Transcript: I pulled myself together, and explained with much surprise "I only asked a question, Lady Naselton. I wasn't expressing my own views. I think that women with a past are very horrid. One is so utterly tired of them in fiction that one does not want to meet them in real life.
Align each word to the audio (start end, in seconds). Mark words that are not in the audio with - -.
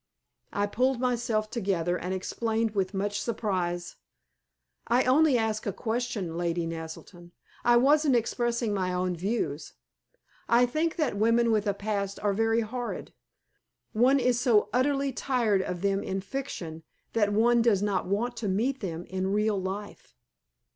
I 0.51 0.65
pulled 0.65 0.99
myself 0.99 1.51
together, 1.51 1.95
and 1.95 2.11
explained 2.11 2.71
with 2.71 2.95
much 2.95 3.21
surprise 3.21 3.97
"I 4.87 5.03
only 5.03 5.37
asked 5.37 5.67
a 5.67 5.71
question, 5.71 6.35
Lady 6.39 6.65
Naselton. 6.65 7.33
I 7.63 7.77
wasn't 7.77 8.15
expressing 8.15 8.73
my 8.73 8.91
own 8.93 9.15
views. 9.15 9.73
I 10.49 10.65
think 10.65 10.95
that 10.95 11.17
women 11.17 11.51
with 11.51 11.67
a 11.67 11.75
past 11.75 12.19
are 12.21 12.33
very 12.33 12.61
horrid. 12.61 13.13
One 13.93 14.19
is 14.19 14.39
so 14.39 14.69
utterly 14.73 15.11
tired 15.11 15.61
of 15.61 15.83
them 15.83 16.01
in 16.01 16.19
fiction 16.21 16.81
that 17.13 17.31
one 17.31 17.61
does 17.61 17.83
not 17.83 18.07
want 18.07 18.35
to 18.37 18.47
meet 18.47 18.79
them 18.79 19.05
in 19.05 19.27
real 19.31 19.61
life. 19.61 20.15